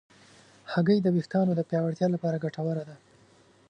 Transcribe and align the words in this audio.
هګۍ 0.73 0.97
د 1.01 1.07
ویښتانو 1.15 1.51
د 1.55 1.61
پیاوړتیا 1.69 2.07
لپاره 2.11 2.41
ګټوره 2.43 2.83
ده. 2.89 2.95